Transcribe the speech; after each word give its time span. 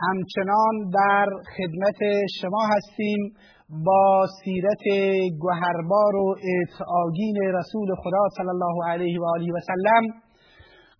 همچنان 0.00 0.90
در 0.94 1.26
خدمت 1.56 2.00
شما 2.40 2.62
هستیم 2.74 3.20
با 3.86 4.26
سیرت 4.44 4.84
گوهربار 5.38 6.16
و 6.16 6.36
اطعاگین 6.56 7.36
رسول 7.36 7.88
خدا 8.02 8.24
صلی 8.36 8.48
الله 8.48 8.76
علیه 8.92 9.20
و 9.20 9.24
آله 9.24 9.52
و 9.52 9.58
سلم. 9.70 10.04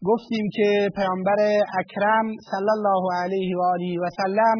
گفتیم 0.04 0.46
که 0.52 0.90
پیامبر 0.96 1.40
اکرم 1.78 2.26
صلی 2.50 2.72
الله 2.78 3.02
علیه 3.22 3.56
و 3.56 3.60
آله 3.60 4.00
و 4.02 4.08
سلم 4.22 4.58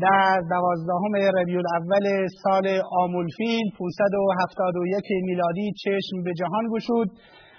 در 0.00 0.40
دوازدهم 0.50 1.14
ربیع 1.38 1.58
الاول 1.58 2.26
سال 2.42 2.80
آمولفیل 3.02 3.70
571 3.78 5.02
میلادی 5.22 5.72
چشم 5.84 6.22
به 6.24 6.32
جهان 6.38 6.64
گشود. 6.74 7.10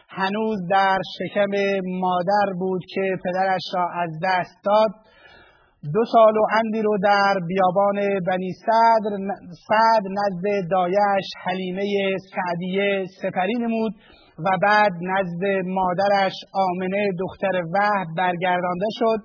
هنوز 0.09 0.57
در 0.69 0.97
شکم 1.17 1.51
مادر 1.99 2.53
بود 2.59 2.81
که 2.93 3.17
پدرش 3.25 3.61
را 3.75 3.87
از 3.93 4.09
دست 4.23 4.57
داد. 4.63 4.89
دو 5.83 6.05
سال 6.13 6.37
و 6.37 6.45
اندی 6.53 6.81
رو 6.81 6.97
در 7.03 7.33
بیابان 7.47 7.95
بنی 8.27 8.51
صدر 8.65 9.17
صد 9.67 10.03
نزد 10.17 10.69
دایش 10.71 11.25
حلیمه 11.43 11.83
سعدیه 12.35 13.05
سپری 13.21 13.53
نمود 13.53 13.93
و 14.39 14.57
بعد 14.61 14.91
نزد 15.01 15.65
مادرش 15.65 16.33
آمنه 16.53 17.07
دختر 17.19 17.61
وحب 17.73 18.07
برگردانده 18.17 18.85
شد. 18.99 19.19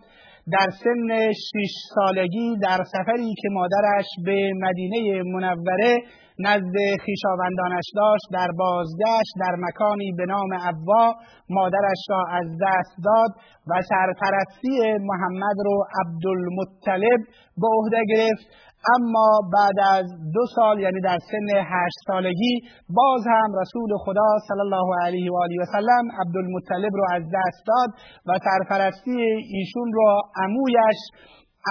در 0.53 0.71
سن 0.85 1.33
شش 1.33 1.75
سالگی 1.95 2.57
در 2.63 2.79
سفری 2.85 3.35
که 3.43 3.49
مادرش 3.53 4.07
به 4.25 4.53
مدینه 4.61 5.23
منوره 5.23 5.99
نزد 6.47 6.77
خیشاوندانش 7.05 7.87
داشت 7.97 8.27
در 8.33 8.49
بازگشت 8.59 9.33
در 9.41 9.55
مکانی 9.59 10.13
به 10.19 10.27
نام 10.27 10.51
ابوا 10.69 11.15
مادرش 11.51 12.03
را 12.11 12.23
از 12.31 12.47
دست 12.63 12.95
داد 13.05 13.31
و 13.69 13.73
سرپرستی 13.91 14.99
محمد 15.11 15.57
رو 15.65 15.85
عبدالمطلب 16.01 17.21
به 17.61 17.67
عهده 17.77 18.03
گرفت. 18.09 18.47
اما 18.95 19.29
بعد 19.53 19.79
از 19.99 20.07
دو 20.35 20.47
سال 20.57 20.81
یعنی 20.81 21.01
در 21.01 21.19
سن 21.31 21.49
هشت 21.57 21.99
سالگی 22.07 22.61
باز 22.89 23.23
هم 23.27 23.51
رسول 23.61 23.91
خدا 24.05 24.31
صلی 24.49 24.61
الله 24.61 24.89
علیه 25.05 25.33
و 25.33 25.37
آله 25.37 25.57
و 25.63 25.65
سلم 25.73 26.05
عبدالمطلب 26.21 26.93
رو 26.95 27.05
از 27.13 27.23
دست 27.23 27.61
داد 27.67 27.91
و 28.27 28.39
سرپرستی 28.47 29.21
ایشون 29.57 29.93
رو 29.93 30.21
عمویش 30.37 30.99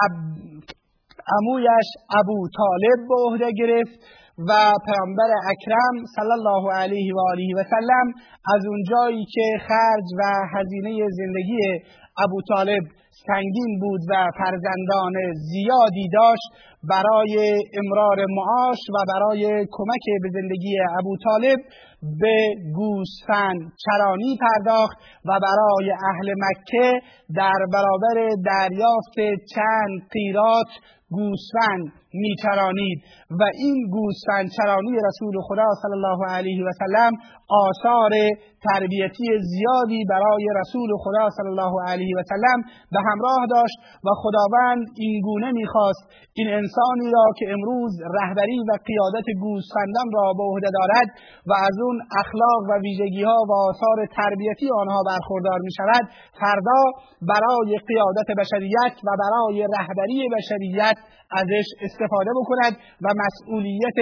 عب... 0.03 0.11
عمویش 1.35 1.87
ابو 2.19 2.47
طالب 2.57 3.07
به 3.09 3.15
عهده 3.27 3.51
گرفت. 3.51 3.99
و 4.37 4.51
پیامبر 4.85 5.31
اکرم 5.51 6.05
صلی 6.15 6.31
الله 6.31 6.73
علیه 6.73 7.13
و 7.15 7.19
آله 7.31 7.47
و 7.57 7.63
سلم 7.63 8.07
از 8.55 8.65
اونجایی 8.65 9.25
که 9.25 9.57
خرج 9.67 10.07
و 10.19 10.21
هزینه 10.53 11.07
زندگی 11.09 11.79
ابو 12.23 12.41
طالب 12.49 12.83
سنگین 13.27 13.79
بود 13.79 14.01
و 14.09 14.13
فرزندان 14.37 15.13
زیادی 15.33 16.09
داشت 16.13 16.47
برای 16.83 17.63
امرار 17.83 18.25
معاش 18.37 18.79
و 18.93 18.97
برای 19.13 19.67
کمک 19.71 20.05
به 20.21 20.29
زندگی 20.33 20.77
ابو 20.99 21.17
طالب 21.23 21.59
به 22.19 22.35
گوسفند 22.75 23.71
چرانی 23.85 24.37
پرداخت 24.41 24.97
و 25.25 25.39
برای 25.39 25.91
اهل 25.91 26.33
مکه 26.37 26.99
در 27.35 27.65
برابر 27.73 28.29
دریافت 28.45 29.43
چند 29.55 30.09
قیرات 30.11 30.67
گوسفند 31.17 31.85
میچرانید 32.13 32.99
و 33.39 33.43
این 33.63 33.77
گوسفند 33.95 34.47
چرانی 34.57 34.93
رسول 35.07 35.35
خدا 35.47 35.69
صلی 35.81 35.97
الله 35.99 36.21
علیه 36.37 36.65
و 36.65 36.71
سلم 36.81 37.11
آثار 37.65 38.11
تربیتی 38.65 39.27
زیادی 39.51 40.05
برای 40.09 40.45
رسول 40.59 40.89
خدا 41.03 41.29
صلی 41.37 41.47
الله 41.47 41.73
علیه 41.87 42.13
و 42.17 42.21
سلم 42.33 42.59
به 42.91 42.99
همراه 43.11 43.41
داشت 43.55 43.77
و 44.05 44.09
خداوند 44.21 44.83
این 45.03 45.21
گونه 45.27 45.51
می‌خواست 45.51 46.03
این 46.33 46.47
انسانی 46.59 47.07
را 47.15 47.25
که 47.37 47.45
امروز 47.53 47.91
رهبری 48.17 48.59
و 48.69 48.71
قیادت 48.89 49.27
گوسفندان 49.43 50.07
را 50.17 50.25
به 50.37 50.43
عهده 50.49 50.69
دارد 50.79 51.07
و 51.49 51.51
از 51.67 51.75
اون 51.85 51.97
اخلاق 52.21 52.61
و 52.69 52.71
ویژگی 52.85 53.23
ها 53.23 53.39
و 53.49 53.51
آثار 53.69 53.99
تربیتی 54.17 54.67
آنها 54.81 55.01
برخوردار 55.09 55.59
می 55.67 55.71
شود 55.77 56.03
فردا 56.41 56.81
برای 57.31 57.71
قیادت 57.89 58.29
بشریت 58.39 58.95
و 59.05 59.09
برای 59.21 59.67
رهبری 59.77 60.29
بشریت 60.37 60.97
ازش 61.39 61.67
استفاده 61.85 62.31
بکند 62.39 62.73
و 63.03 63.07
مسئولیت 63.23 63.99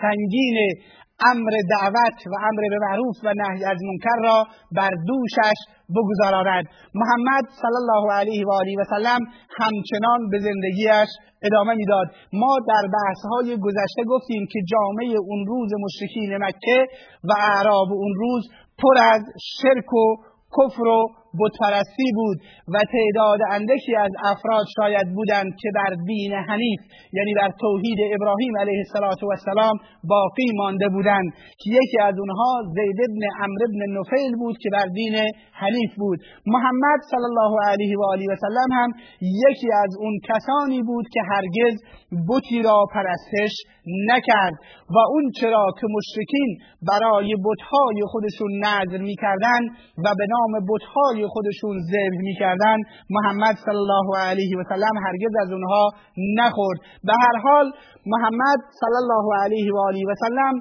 سنگین 0.00 0.56
امر 1.30 1.52
دعوت 1.70 2.18
و 2.26 2.34
امر 2.48 2.62
به 2.70 2.78
معروف 2.86 3.16
و 3.24 3.32
نهی 3.36 3.64
از 3.64 3.78
منکر 3.88 4.18
را 4.24 4.44
بر 4.76 4.90
دوشش 5.06 5.58
بگذارد 5.96 6.64
محمد 6.94 7.44
صلی 7.62 7.78
الله 7.82 8.12
علیه 8.12 8.46
و 8.46 8.50
آله 8.52 8.74
و 8.80 8.84
سلم 8.90 9.20
همچنان 9.60 10.30
به 10.30 10.38
زندگیش 10.38 11.08
ادامه 11.42 11.74
می‌داد. 11.74 12.06
ما 12.32 12.56
در 12.68 12.84
بحث 12.96 13.20
های 13.30 13.56
گذشته 13.60 14.04
گفتیم 14.08 14.46
که 14.52 14.58
جامعه 14.70 15.18
اون 15.18 15.46
روز 15.46 15.70
مشرکین 15.84 16.36
مکه 16.44 16.86
و 17.24 17.32
اعراب 17.38 17.88
اون 17.92 18.14
روز 18.14 18.42
پر 18.78 18.96
از 19.02 19.22
شرک 19.62 19.92
و 19.92 20.16
کفر 20.56 20.82
و 20.82 21.23
بتپرستی 21.40 22.08
بود 22.14 22.38
و 22.74 22.76
تعداد 22.94 23.40
اندکی 23.50 23.96
از 23.96 24.10
افراد 24.32 24.66
شاید 24.76 25.06
بودند 25.14 25.50
که 25.60 25.68
بر 25.74 25.92
دین 26.06 26.32
حنیف 26.32 26.80
یعنی 27.12 27.34
بر 27.34 27.50
توحید 27.60 27.98
ابراهیم 28.16 28.58
علیه 28.58 28.78
السلام 29.32 29.76
باقی 30.12 30.48
مانده 30.56 30.88
بودند. 30.88 31.28
که 31.58 31.70
یکی 31.80 31.98
از 32.08 32.14
اونها 32.18 32.52
زید 32.76 32.98
ابن 33.08 33.22
عمر 33.42 33.60
ابن 33.68 33.80
نفیل 33.98 34.32
بود 34.40 34.56
که 34.62 34.68
بر 34.72 34.86
دین 34.98 35.16
حنیف 35.52 35.92
بود. 35.96 36.18
محمد 36.46 37.00
صلی 37.10 37.28
الله 37.30 37.52
علیه 37.70 37.98
و 37.98 38.02
آله 38.12 38.26
و 38.32 38.36
سلم 38.36 38.70
هم 38.78 38.90
یکی 39.20 39.68
از 39.84 39.90
اون 40.00 40.14
کسانی 40.28 40.82
بود 40.82 41.06
که 41.14 41.20
هرگز 41.30 41.74
بتی 42.28 42.62
را 42.62 42.86
پرستش 42.94 43.52
نکرد 44.10 44.54
و 44.94 44.98
اون 45.10 45.30
چرا 45.40 45.66
که 45.80 45.86
مشرکین 45.96 46.58
برای 46.88 47.34
بتهای 47.46 48.02
خودشون 48.06 48.50
نظر 48.66 49.02
می‌کردند 49.02 49.66
و 50.04 50.14
به 50.18 50.26
نام 50.34 50.52
بتهای 50.70 51.23
خودشون 51.32 51.76
ذبح 51.90 52.18
می‌کردن. 52.28 52.78
محمد 53.10 53.56
صلی 53.66 53.82
الله 53.84 54.08
علیه 54.18 54.52
و 54.58 54.62
سلم 54.72 54.96
هرگز 55.06 55.32
از 55.42 55.52
اونها 55.52 55.84
نخورد. 56.40 56.78
به 57.04 57.12
هر 57.22 57.36
حال 57.44 57.66
محمد 58.06 58.58
صلی 58.80 58.98
الله 59.02 59.26
علیه 59.42 59.72
و 59.74 59.78
آله 59.88 60.02
و 60.10 60.14
سلم 60.24 60.54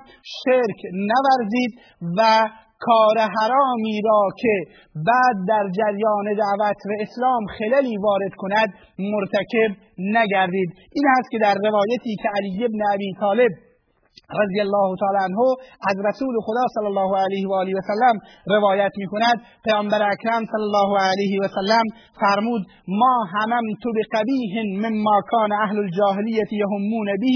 شرک 0.43 0.79
نورزید 1.11 1.71
و 2.17 2.21
کار 2.87 3.17
حرامی 3.37 4.01
را 4.05 4.21
که 4.41 4.55
بعد 4.95 5.37
در 5.47 5.65
جریان 5.77 6.27
دعوت 6.43 6.79
و 6.89 6.91
اسلام 6.99 7.43
خللی 7.57 7.97
وارد 7.97 8.33
کند 8.37 8.69
مرتکب 8.99 9.71
نگردید. 9.97 10.69
این 10.91 11.05
است 11.19 11.29
که 11.31 11.39
در 11.41 11.55
روایتی 11.67 12.15
که 12.21 12.29
علی 12.37 12.65
ابن 12.65 12.81
ابی 12.93 13.13
طالب 13.19 13.51
رضی 14.41 14.59
الله 14.65 14.89
تعالی 14.99 15.21
عنه 15.27 15.39
از 15.89 15.97
رسول 16.09 16.35
خدا 16.45 16.65
صلی 16.75 16.89
الله 16.91 17.11
علیه 17.23 17.47
و 17.47 17.53
آله 17.53 17.73
و 17.77 17.81
سلم 17.91 18.15
روایت 18.55 18.91
می 18.97 19.07
کند 19.07 19.37
پیامبر 19.65 20.01
اکرم 20.11 20.43
صلی 20.51 20.65
الله 20.69 20.91
علیه 21.09 21.39
و 21.43 21.47
سلم 21.57 21.85
فرمود 22.21 22.61
ما 22.87 23.15
همم 23.33 23.65
تو 23.83 23.89
بقبیح 23.99 24.51
مما 24.83 25.21
کان 25.31 25.51
اهل 25.51 25.77
الجاهلیت 25.77 26.53
یهمون 26.53 27.05
به 27.05 27.33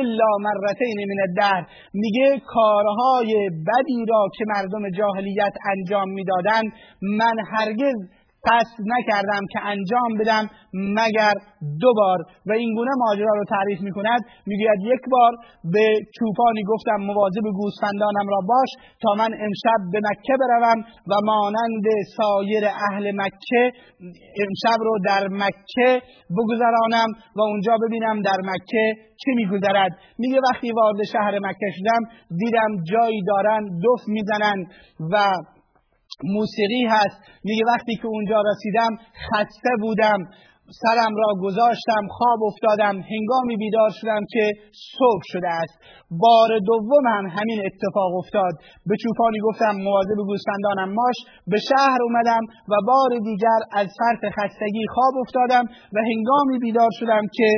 الا 0.00 0.30
مرتین 0.40 0.96
من 1.10 1.20
الدهر. 1.28 1.66
میگه 1.94 2.42
کارهای 2.46 3.50
بدی 3.50 4.04
را 4.08 4.28
که 4.38 4.44
مردم 4.54 4.90
جاهلیت 4.90 5.54
انجام 5.72 6.08
می‌دادند 6.08 6.72
من 7.02 7.36
هرگز 7.52 7.94
قصد 8.46 8.78
نکردم 8.94 9.42
که 9.52 9.60
انجام 9.72 10.10
بدم 10.20 10.44
مگر 10.74 11.34
دو 11.80 11.92
بار. 11.96 12.18
و 12.46 12.52
این 12.52 12.74
گونه 12.74 12.90
ماجرا 12.96 13.34
رو 13.38 13.44
تعریف 13.44 13.80
می 13.80 13.90
کند 13.90 14.20
می‌گوید 14.46 14.80
یک 14.94 15.00
بار 15.10 15.32
به 15.72 15.86
چوپانی 16.18 16.62
گفتم 16.72 16.96
مواظب 16.96 17.46
گوسفندانم 17.60 18.26
را 18.28 18.40
باش 18.48 18.70
تا 19.02 19.14
من 19.14 19.30
امشب 19.44 19.80
به 19.92 20.00
مکه 20.08 20.34
بروم 20.40 20.78
و 21.10 21.14
مانند 21.24 21.86
سایر 22.16 22.64
اهل 22.90 23.12
مکه 23.14 23.62
امشب 24.42 24.78
رو 24.80 24.98
در 25.04 25.24
مکه 25.30 26.02
بگذرانم 26.36 27.08
و 27.36 27.40
اونجا 27.40 27.76
ببینم 27.86 28.22
در 28.22 28.38
مکه 28.44 28.94
چه 29.16 29.30
میگذرد. 29.34 29.92
میگه 30.18 30.40
وقتی 30.50 30.72
وارد 30.72 31.02
شهر 31.12 31.38
مکه 31.38 31.70
شدم 31.78 32.02
دیدم 32.38 32.70
جایی 32.90 33.22
دارن 33.26 33.62
دف 33.64 34.02
می‌زنن 34.08 34.64
و 35.12 35.14
موسیقی 36.22 36.84
هست. 36.88 37.18
میگه 37.44 37.64
وقتی 37.66 37.94
که 37.96 38.06
اونجا 38.06 38.42
رسیدم 38.50 38.92
خسته 39.30 39.70
بودم. 39.80 40.18
سرم 40.82 41.14
را 41.16 41.30
گذاشتم 41.42 42.04
خواب 42.16 42.40
افتادم. 42.42 42.94
هنگامی 43.12 43.56
بیدار 43.56 43.90
شدم 44.00 44.22
که 44.30 44.44
صبح 44.98 45.22
شده 45.32 45.48
است. 45.48 45.74
بار 46.10 46.50
دوم 46.66 47.06
هم 47.06 47.26
همین 47.26 47.58
اتفاق 47.66 48.14
افتاد. 48.14 48.54
به 48.86 48.96
چوپانی 49.02 49.38
گفتم 49.40 49.74
مواظب 49.86 50.18
گوسفندانم 50.26 50.94
ماش. 50.94 51.16
به 51.46 51.58
شهر 51.68 51.98
اومدم 52.02 52.42
و 52.68 52.74
بار 52.86 53.10
دیگر 53.24 53.60
از 53.72 53.88
فرط 53.98 54.32
خستگی 54.36 54.84
خواب 54.94 55.14
افتادم 55.20 55.64
و 55.94 55.98
هنگامی 56.10 56.58
بیدار 56.58 56.90
شدم 57.00 57.24
که 57.32 57.50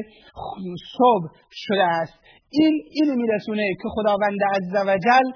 صبح 0.99 1.27
شده 1.51 1.85
است. 1.85 2.15
این 2.51 2.75
اینو 2.91 3.15
میرسونه 3.17 3.67
که 3.83 3.89
خداوند 3.95 4.39
عزوجل 4.57 5.27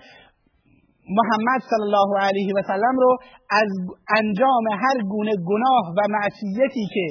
محمد 1.18 1.60
صلی 1.70 1.86
الله 1.88 2.20
علیه 2.26 2.54
و 2.56 2.62
سلم 2.66 2.96
رو 3.04 3.18
از 3.58 3.70
انجام 4.18 4.64
هر 4.82 4.98
گونه 5.12 5.34
گناه 5.50 5.84
و 5.96 6.00
معصیتی 6.16 6.84
که 6.94 7.06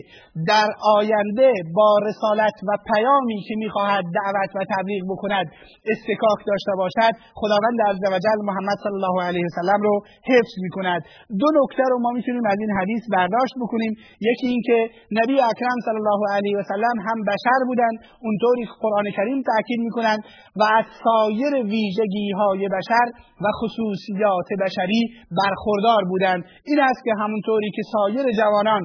در 0.52 0.70
آینده 0.98 1.52
با 1.78 1.90
رسالت 2.08 2.58
و 2.68 2.72
پیامی 2.90 3.40
که 3.48 3.56
می‌خواهد 3.64 4.04
دعوت 4.20 4.52
و 4.56 4.60
تبلیغ 4.74 5.04
بکند 5.12 5.48
استکاک 5.92 6.40
داشته 6.52 6.74
باشد 6.82 7.14
خداوند 7.40 7.78
عزوجل 7.90 8.40
محمد 8.50 8.78
صلی 8.84 8.98
الله 9.00 9.18
علیه 9.28 9.46
و 9.48 9.52
سلم 9.60 9.82
رو 9.88 9.96
حفظ 10.30 10.54
می‌کند. 10.66 11.02
دو 11.42 11.48
نکته 11.60 11.84
رو 11.92 11.96
ما 12.06 12.12
می‌تونیم 12.18 12.46
از 12.54 12.58
این 12.64 12.72
حدیث 12.80 13.04
برداشت 13.16 13.56
بکنیم. 13.64 13.94
یکی 14.30 14.48
اینکه 14.54 14.78
نبی 15.20 15.36
اکرم 15.52 15.80
صلی 15.88 16.00
الله 16.04 16.22
علیه 16.36 16.56
و 16.60 16.64
سلم 16.74 16.98
هم 17.08 17.18
بشر 17.32 17.60
بودند 17.70 17.98
اونطوری 18.26 18.64
قرآن 18.84 19.06
کریم 19.18 19.40
تاکید 19.50 19.80
می‌کنند 19.88 20.22
و 20.60 20.62
از 20.78 20.86
سایر 21.04 21.54
ویژگی 21.74 22.28
های 22.40 22.62
بشر 22.78 23.08
و 23.44 23.46
خصوصیات 23.60 24.50
بشری 24.64 25.02
برخوردار 25.40 26.02
بودند. 26.10 26.29
این 26.70 26.80
است 26.90 27.02
که 27.06 27.12
همونطوری 27.22 27.72
که 27.76 27.82
سایر 27.94 28.26
جوانان 28.38 28.82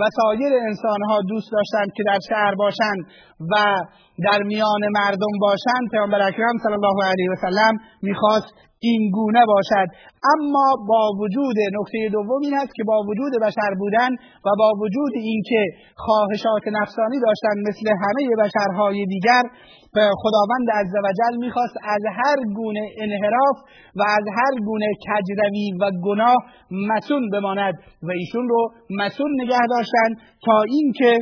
و 0.00 0.02
سایر 0.18 0.52
انسانها 0.68 1.16
دوست 1.28 1.48
داشتند 1.52 1.92
که 1.96 2.02
در 2.06 2.18
شهر 2.28 2.54
باشند 2.54 3.00
و 3.52 3.54
در 4.24 4.42
میان 4.42 4.82
مردم 4.98 5.34
باشند 5.40 5.84
پیامبر 5.90 6.22
اکرم 6.22 6.56
صلی 6.62 6.72
الله 6.72 6.98
علیه 7.10 7.30
و 7.30 7.36
سلم 7.46 7.74
می‌خواست 8.02 8.54
این 8.86 9.10
گونه 9.16 9.42
باشد. 9.52 9.88
اما 10.32 10.68
با 10.90 11.02
وجود 11.20 11.56
نکته 11.76 12.00
دوم 12.12 12.40
این 12.46 12.54
است 12.62 12.72
که 12.76 12.84
با 12.90 12.98
وجود 13.08 13.32
بشر 13.46 13.70
بودن 13.80 14.10
و 14.46 14.48
با 14.60 14.70
وجود 14.82 15.12
اینکه 15.28 15.62
خواهشات 16.04 16.64
نفسانی 16.80 17.18
داشتن 17.26 17.56
مثل 17.68 17.86
همه 18.02 18.24
بشرهای 18.42 19.06
دیگر 19.06 19.44
خداوند 20.22 20.68
عزوجل 20.80 21.34
می‌خواست 21.40 21.76
از 21.84 22.02
هر 22.18 22.38
گونه 22.54 22.84
انحراف 23.02 23.56
و 23.96 24.02
از 24.18 24.24
هر 24.38 24.54
گونه 24.64 24.86
کجروی 25.06 25.72
و 25.80 25.90
گناه 26.04 26.36
مسون 26.70 27.30
بماند 27.32 27.74
و 28.02 28.10
ایشون 28.10 28.48
رو 28.48 28.68
مسون 29.00 29.30
نگه 29.42 29.66
داشتن 29.70 30.10
تا 30.44 30.62
اینکه 30.68 31.18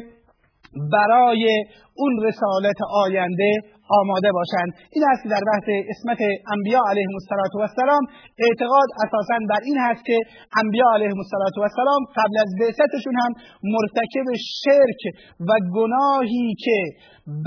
برای 0.93 1.65
اون 1.97 2.25
رسالت 2.25 2.77
آینده 3.05 3.53
آماده 3.89 4.31
باشند. 4.39 4.71
این 4.95 5.05
است 5.11 5.23
که 5.23 5.29
در 5.29 5.45
بحث 5.51 5.67
اسمت 5.93 6.21
انبیا 6.55 6.81
علیهم 6.91 7.15
السلام 7.65 8.05
اعتقاد 8.45 8.89
اساسا 9.05 9.39
بر 9.51 9.63
این 9.69 9.79
هست 9.87 10.05
که 10.05 10.19
انبیا 10.63 10.87
علیهم 10.95 11.19
السلام 11.19 12.03
قبل 12.19 12.37
از 12.45 12.51
بعثتشون 12.61 13.15
هم 13.23 13.33
مرتکب 13.75 14.27
شرک 14.63 15.03
و 15.49 15.51
گناهی 15.77 16.55
که 16.65 16.79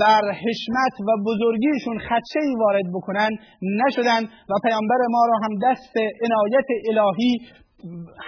بر 0.00 0.24
حشمت 0.42 0.94
و 1.06 1.10
بزرگیشون 1.26 1.98
خدشه 1.98 2.42
وارد 2.62 2.86
بکنن 2.94 3.30
نشدن 3.80 4.22
و 4.50 4.52
پیامبر 4.64 5.00
ما 5.10 5.22
را 5.30 5.36
هم 5.44 5.52
دست 5.62 5.94
عنایت 6.24 6.68
الهی 6.88 7.32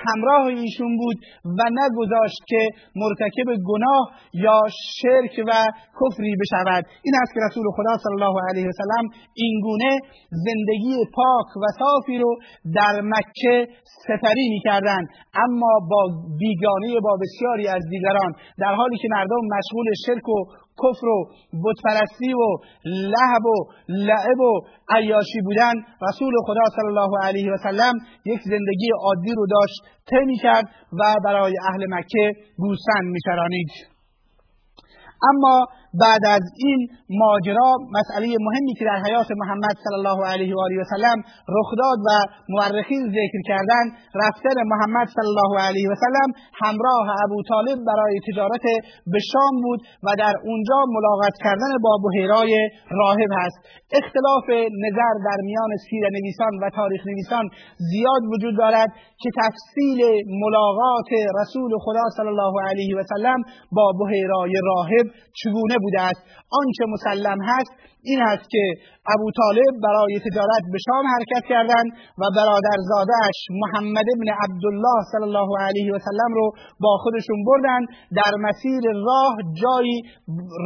همراه 0.06 0.46
ایشون 0.46 0.96
بود 0.96 1.16
و 1.44 1.60
نگذاشت 1.80 2.40
که 2.46 2.68
مرتکب 2.96 3.48
گناه 3.70 4.04
یا 4.34 4.60
شرک 4.96 5.34
و 5.48 5.52
کفری 5.98 6.34
بشود. 6.40 6.84
این 7.02 7.14
است 7.22 7.32
که 7.34 7.40
رسول 7.46 7.64
خدا 7.76 7.92
صلی 8.04 8.16
الله 8.18 8.36
علیه 8.48 8.66
وسلم 8.68 9.04
این 9.34 9.60
گونه 9.60 9.98
زندگی 10.46 10.94
پاک 11.14 11.50
و 11.62 11.64
صافی 11.78 12.18
رو 12.18 12.36
در 12.74 13.00
مکه 13.00 13.68
سپری 14.06 14.46
می‌کردند. 14.54 15.06
اما 15.34 15.72
با 15.90 16.02
بیگانه 16.38 17.00
با 17.00 17.16
بسیاری 17.22 17.68
از 17.68 17.82
دیگران 17.90 18.32
در 18.58 18.74
حالی 18.74 18.96
که 19.02 19.08
مردم 19.10 19.42
مشغول 19.56 19.86
شرک 20.06 20.28
و 20.28 20.38
کفر 20.82 21.06
و 21.06 21.18
بتپرستی 21.64 22.32
و 22.34 22.46
لحب 22.84 23.46
و 23.46 23.56
لعب 23.88 24.40
و 24.40 24.52
عیاشی 24.96 25.40
بودن 25.44 25.74
رسول 26.08 26.32
خدا 26.46 26.64
صلی 26.76 26.90
الله 26.92 27.12
علیه 27.22 27.52
و 27.52 27.56
سلم 27.56 27.94
یک 28.24 28.40
زندگی 28.44 28.88
عادی 29.04 29.32
رو 29.36 29.46
داشت 29.46 29.78
طی 30.10 30.36
کرد 30.42 30.64
و 30.92 31.14
برای 31.24 31.54
اهل 31.70 31.86
مکه 31.88 32.32
گوسفند 32.56 33.04
میچرانید 33.04 33.68
اما 35.28 35.66
بعد 36.02 36.22
از 36.36 36.44
این 36.64 36.80
ماجرا 37.22 37.70
مسئله 37.98 38.28
مهمی 38.46 38.74
که 38.78 38.84
در 38.84 38.98
حیات 39.06 39.26
محمد 39.42 39.76
صلی 39.84 39.98
الله 40.00 40.20
علیه 40.32 40.54
و 40.56 40.60
آله 40.66 40.76
و 40.80 40.84
سلم 40.94 41.18
رخ 41.56 41.68
داد 41.82 41.98
و 42.06 42.10
مورخین 42.54 43.02
ذکر 43.18 43.40
کردن 43.50 43.84
رفتن 44.22 44.56
محمد 44.72 45.08
صلی 45.16 45.30
الله 45.32 45.52
علیه 45.66 45.86
و 45.90 45.94
سلم 46.04 46.28
همراه 46.64 47.06
ابو 47.24 47.38
طالب 47.50 47.78
برای 47.88 48.20
تجارت 48.28 48.64
به 49.12 49.18
شام 49.32 49.54
بود 49.64 49.80
و 50.06 50.08
در 50.22 50.34
اونجا 50.48 50.78
ملاقات 50.96 51.34
کردن 51.44 51.72
با 51.84 51.92
بحیرای 52.04 52.52
راهب 52.90 53.30
هست. 53.40 53.58
اختلاف 54.00 54.46
نظر 54.84 55.12
در 55.26 55.38
میان 55.48 55.70
سیر 55.90 56.04
نویسان 56.16 56.52
و 56.62 56.70
تاریخ 56.78 57.06
نویسان 57.06 57.44
زیاد 57.90 58.22
وجود 58.32 58.54
دارد 58.58 58.90
که 59.22 59.30
تفصیل 59.42 60.00
ملاقات 60.42 61.10
رسول 61.40 61.70
خدا 61.84 62.04
صلی 62.16 62.30
الله 62.34 62.54
علیه 62.68 62.96
و 62.98 63.02
سلم 63.12 63.40
با 63.72 63.92
بحیرای 64.00 64.52
راهب 64.70 65.06
چگونه 65.40 65.76
بوده 65.82 66.00
است 66.10 66.20
آنچه 66.60 66.84
مسلم 66.94 67.38
هست 67.50 67.72
این 68.08 68.20
است 68.32 68.46
که 68.54 68.64
ابو 69.14 69.28
طالب 69.40 69.72
برای 69.86 70.14
تجارت 70.26 70.64
به 70.72 70.78
شام 70.86 71.04
حرکت 71.14 71.44
کردند 71.52 71.88
و 72.20 72.22
برادرزادهاش 72.36 73.38
محمد 73.62 74.06
ابن 74.16 74.28
عبدالله 74.44 74.98
صلی 75.12 75.26
الله 75.30 75.50
علیه 75.66 75.88
و 75.94 75.98
سلم 76.08 76.32
رو 76.40 76.46
با 76.84 76.92
خودشون 77.02 77.38
بردن 77.48 77.80
در 78.20 78.32
مسیر 78.46 78.82
راه 79.08 79.34
جایی 79.62 79.98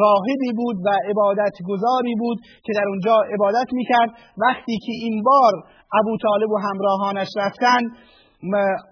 راهبی 0.02 0.50
بود 0.60 0.76
و 0.86 0.88
عبادت 1.10 1.54
گذاری 1.70 2.14
بود 2.22 2.38
که 2.64 2.72
در 2.78 2.86
اونجا 2.88 3.16
عبادت 3.34 3.68
می‌کرد. 3.72 4.10
وقتی 4.44 4.76
که 4.84 4.92
این 5.02 5.22
بار 5.22 5.52
ابو 6.00 6.12
طالب 6.24 6.50
و 6.50 6.58
همراهانش 6.66 7.28
رفتن 7.36 7.82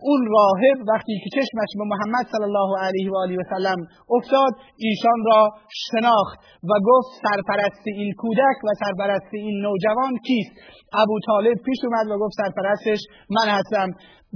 اون 0.08 0.20
راهب 0.36 0.78
وقتی 0.88 1.14
که 1.22 1.28
چشمش 1.36 1.70
به 1.78 1.84
محمد 1.92 2.26
صلی 2.32 2.46
الله 2.50 2.70
علیه 2.86 3.10
و 3.12 3.16
آله 3.16 3.36
و 3.36 3.42
سلم 3.54 3.80
افتاد 4.16 4.52
ایشان 4.76 5.18
را 5.30 5.40
شناخت 5.68 6.38
و 6.70 6.72
گفت 6.88 7.10
سرپرست 7.24 7.84
این 7.86 8.12
کودک 8.18 8.58
و 8.64 8.68
سرپرست 8.82 9.30
این 9.32 9.56
نوجوان 9.66 10.14
کیست؟ 10.26 10.54
ابو 11.02 11.16
طالب 11.26 11.56
پیش 11.66 11.78
اومد 11.84 12.06
و 12.10 12.18
گفت 12.22 12.34
سرپرستش 12.40 13.00
من 13.36 13.48
هستم. 13.56 13.88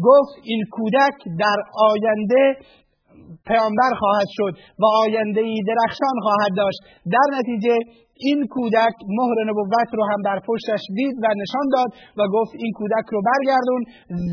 گفت 0.09 0.35
این 0.45 0.63
کودک 0.71 1.17
در 1.39 1.59
آینده 1.91 2.57
پیامبر 3.47 3.93
خواهد 4.01 4.29
شد 4.37 4.53
و 4.79 4.85
آینده 5.05 5.41
ای 5.41 5.63
درخشان 5.71 6.17
خواهد 6.23 6.53
داشت. 6.57 6.79
در 7.15 7.39
نتیجه 7.39 7.77
این 8.19 8.47
کودک 8.55 8.97
مهر 9.19 9.51
نبوت 9.51 9.91
رو 9.99 10.05
هم 10.11 10.21
بر 10.25 10.39
پشتش 10.49 10.83
دید 10.97 11.17
و 11.23 11.27
نشان 11.43 11.67
داد 11.75 11.91
و 12.19 12.23
گفت 12.37 12.53
این 12.63 12.73
کودک 12.79 13.07
رو 13.13 13.23
برگردون 13.31 13.83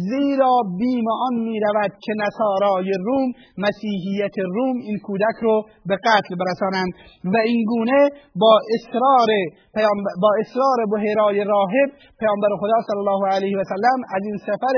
زیرا 0.10 0.56
بیم 0.80 1.06
آن 1.28 1.36
می 1.48 1.60
رود 1.66 1.92
که 2.04 2.14
نصارای 2.24 2.92
روم 3.06 3.30
مسیحیت 3.58 4.36
روم 4.56 4.76
این 4.88 4.98
کودک 5.08 5.38
رو 5.42 5.56
به 5.86 5.96
قتل 6.06 6.36
برسانند. 6.42 6.92
و 7.34 7.36
این 7.46 7.66
گونه 7.66 8.10
با 8.36 8.60
اصرار 8.76 9.30
با 10.22 10.30
اصرار 10.42 10.80
بحیرای 10.92 11.44
راهب 11.44 11.90
پیامبر 12.20 12.52
خدا 12.62 12.78
صلی 12.88 13.02
الله 13.04 13.22
علیه 13.36 13.58
و 13.58 13.64
سلم 13.64 14.00
از 14.16 14.22
این 14.30 14.38
سفر 14.38 14.76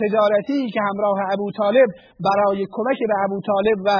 تجارتی 0.00 0.70
که 0.74 0.80
همراه 0.88 1.18
ابو 1.32 1.50
طالب 1.58 1.88
برای 2.26 2.66
کمک 2.70 2.98
به 3.08 3.14
ابو 3.24 3.40
طالب 3.48 3.78
و 3.86 3.90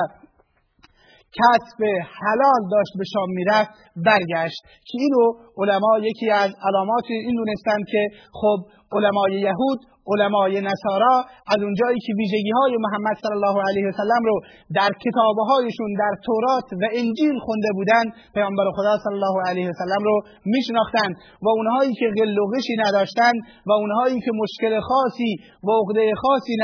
کسب 1.33 1.81
حلال 2.21 2.63
داشت 2.71 2.93
به 2.99 3.05
شام 3.13 3.31
می‌رفت 3.31 3.71
برگشت. 3.97 4.61
که 4.87 4.99
اینو 5.01 5.33
علما 5.57 5.99
یکی 6.03 6.31
از 6.31 6.51
علامات 6.69 7.05
این 7.11 7.35
دونستن 7.37 7.79
که 7.93 8.09
خب 8.33 8.59
علمای 8.93 9.33
یهود 9.41 9.81
علمای 10.13 10.55
نصارا 10.71 11.17
از 11.53 11.61
اونجایی 11.67 11.99
که 12.07 12.13
ویژگی 12.19 12.53
های 12.59 12.73
محمد 12.85 13.17
صلی 13.23 13.37
الله 13.39 13.57
علیه 13.69 13.85
و 13.89 13.93
سلم 14.01 14.23
رو 14.31 14.37
در 14.79 14.91
کتابه 15.05 15.43
هایشون 15.51 15.91
در 16.03 16.15
تورات 16.27 16.69
و 16.81 16.83
انجیل 17.01 17.37
خونده 17.45 17.71
بودن 17.77 18.05
پیامبر 18.37 18.67
خدا 18.77 18.95
صلی 19.05 19.17
الله 19.19 19.37
علیه 19.49 19.67
و 19.71 19.73
سلم 19.83 20.03
رو 20.09 20.17
میشناختن 20.55 21.11
و 21.45 21.49
اونهایی 21.57 21.93
که 22.01 22.07
قل 22.19 22.39
و 22.39 22.47
نداشتن 22.85 23.35
و 23.69 23.73
اونهایی 23.81 24.19
که 24.25 24.33
مشکل 24.43 24.81
خاصی 24.89 25.33
و 25.67 25.69
عقده 25.81 26.05
خاصی 26.23 26.55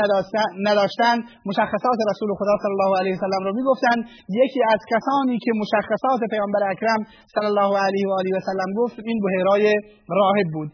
نداشتن 0.67 1.15
مشخصات 1.49 1.99
رسول 2.11 2.29
خدا 2.39 2.55
صلی 2.63 2.73
الله 2.75 2.91
علیه 2.99 3.13
و 3.15 3.19
سلم 3.25 3.43
رو 3.47 3.51
می‌گفتن. 3.59 3.97
یکی 4.43 4.61
از 4.73 4.79
کسانی 4.93 5.37
که 5.45 5.51
مشخصات 5.61 6.21
پیامبر 6.33 6.63
اکرم 6.71 7.01
صلی 7.33 7.49
الله 7.51 7.71
علیه 7.85 8.05
و 8.09 8.11
آله 8.19 8.31
و 8.37 8.39
سلم 8.49 8.69
گفت 8.81 8.97
این 9.09 9.17
بحیرای 9.25 9.65
راهب 10.19 10.47
بود. 10.53 10.69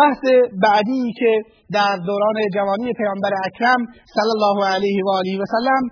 بحث 0.00 0.22
بعدی 0.64 0.93
جوانی 0.94 1.12
که 1.12 1.42
در 1.72 1.96
دوران 2.06 2.36
جوانی 2.54 2.92
پیامبر 2.92 3.32
اکرم 3.46 3.80
صلی 4.16 4.32
الله 4.36 4.58
علیه 4.74 5.04
و 5.04 5.08
آله 5.18 5.34
و 5.40 5.44
سلم 5.54 5.84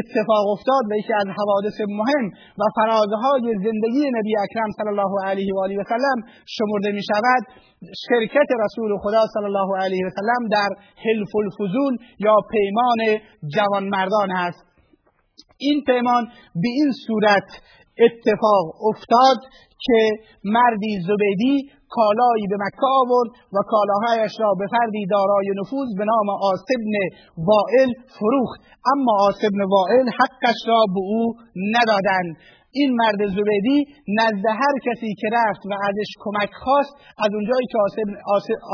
اتفاق 0.00 0.44
افتاد 0.54 0.82
و 0.90 0.96
یکی 0.98 1.12
از 1.12 1.26
حوادث 1.38 1.78
مهم 1.80 2.26
و 2.58 2.62
فرازهای 2.76 3.54
زندگی 3.64 4.04
نبی 4.16 4.32
اکرم 4.44 4.70
صلی 4.78 4.88
الله 4.88 5.12
علیه 5.24 5.54
و 5.54 5.58
آله 5.64 5.76
و 5.80 5.84
سلم 5.88 6.18
شمرده 6.46 6.92
می 6.92 7.02
شود 7.10 7.42
شرکت 8.08 8.48
رسول 8.64 8.98
خدا 9.02 9.22
صلی 9.34 9.44
الله 9.44 9.70
علیه 9.84 10.06
و 10.06 10.10
سلم 10.10 10.48
در 10.50 10.70
حلف 11.04 11.32
الفضول 11.44 11.96
یا 12.18 12.36
پیمان 12.52 13.20
جوانمردان 13.54 14.30
است. 14.30 14.64
این 15.58 15.84
پیمان 15.86 16.24
به 16.54 16.68
این 16.78 16.92
صورت 17.06 17.48
اتفاق 18.06 18.66
افتاد 18.90 19.38
که 19.80 20.10
مردی 20.44 21.00
زبیدی 21.08 21.70
کالایی 21.96 22.46
به 22.50 22.56
مکه 22.64 22.86
آورد 23.00 23.30
و 23.54 23.56
کالاهایش 23.72 24.32
را 24.40 24.50
به 24.58 24.66
فردی 24.72 25.06
دارای 25.10 25.48
نفوذ 25.60 25.88
به 25.98 26.04
نام 26.04 26.28
آسبن 26.52 26.94
وائل 27.48 27.90
فروخت. 28.18 28.60
اما 28.92 29.12
آسبن 29.28 29.60
وائل 29.74 30.06
حقش 30.20 30.58
را 30.70 30.80
به 30.94 31.02
او 31.12 31.22
ندادند. 31.74 32.36
این 32.72 32.90
مرد 33.00 33.20
زبیدی 33.36 33.78
نزد 34.18 34.46
هر 34.62 34.74
کسی 34.86 35.10
که 35.20 35.28
رفت 35.32 35.62
و 35.70 35.72
ازش 35.88 36.10
کمک 36.24 36.50
خواست 36.62 36.94
از 37.24 37.30
اونجایی 37.34 37.66
که 37.72 37.78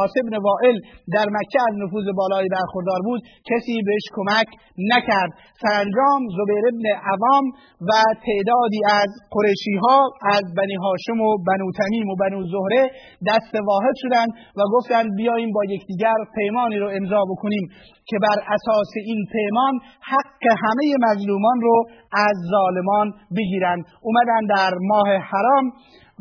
آسب 0.04 0.24
وائل 0.46 0.76
در 1.14 1.26
مکه 1.36 1.60
از 1.68 1.74
نفوذ 1.82 2.06
بالایی 2.16 2.48
برخوردار 2.48 3.00
بود 3.04 3.20
کسی 3.50 3.76
بهش 3.86 4.06
کمک 4.16 4.48
نکرد. 4.92 5.30
سرانجام 5.62 6.20
زبیر 6.36 6.64
ابن 6.72 6.86
عوام 7.12 7.44
و 7.88 7.92
تعدادی 8.26 8.80
از 9.02 9.10
قریشی 9.34 9.76
ها 9.82 9.98
از 10.36 10.44
بنی 10.58 10.76
هاشم 10.84 11.20
و 11.26 11.28
بنو 11.48 11.66
تمیم 11.80 12.08
و 12.10 12.14
بنو 12.22 12.38
زهره 12.52 12.82
دست 13.30 13.54
واحد 13.70 13.94
شدند 14.02 14.30
و 14.58 14.60
گفتند 14.74 15.08
بیاییم 15.16 15.50
با 15.52 15.62
یکدیگر 15.74 16.18
پیمانی 16.36 16.78
رو 16.78 16.88
امضا 16.96 17.22
بکنیم 17.30 17.64
که 18.08 18.16
بر 18.24 18.38
اساس 18.56 18.90
این 19.06 19.20
پیمان 19.32 19.74
حق 20.12 20.42
همه 20.64 20.84
مظلومان 21.06 21.60
رو 21.60 21.84
از 22.12 22.36
ظالمان 22.50 23.12
بگیرند. 23.36 23.83
اومدن 24.06 24.42
در 24.56 24.72
ماه 24.90 25.08
حرام 25.30 25.64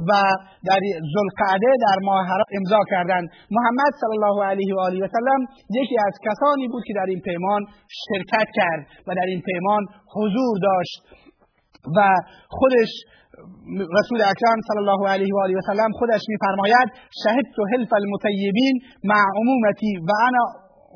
و 0.09 0.11
در 0.67 0.81
ذوالقعده 1.13 1.69
در 1.87 1.97
ماه 2.03 2.25
حرام 2.25 2.49
امضا 2.57 2.79
کردند. 2.91 3.29
محمد 3.51 3.93
صلی 4.01 4.15
الله 4.17 4.45
علیه 4.45 4.75
و 4.75 4.79
آله 4.79 5.05
و 5.05 5.07
سلم 5.07 5.41
یکی 5.81 5.95
از 6.07 6.13
کسانی 6.27 6.67
بود 6.67 6.83
که 6.87 6.93
در 6.93 7.05
این 7.09 7.21
پیمان 7.27 7.61
شرکت 8.07 8.47
کرد 8.55 8.81
و 9.07 9.15
در 9.15 9.27
این 9.27 9.41
پیمان 9.41 9.83
حضور 10.15 10.53
داشت 10.61 10.99
و 11.97 11.99
خودش 12.49 12.91
رسول 13.99 14.21
اکرم 14.21 14.59
صلی 14.67 14.81
الله 14.83 15.09
علیه 15.09 15.33
و 15.33 15.37
آله 15.43 15.57
و 15.57 15.61
سلم 15.61 15.91
خودش 15.99 16.21
میفرماید 16.27 16.87
شهدت 17.23 17.57
حلف 17.73 17.93
المطیبین 17.93 18.75
مع 19.03 19.23
عمومتی 19.39 19.97
و 20.07 20.11
انا 20.27 20.45